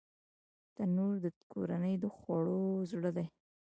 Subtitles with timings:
[0.75, 2.61] تنور د کورنۍ د خوړو
[2.91, 3.25] زړه دی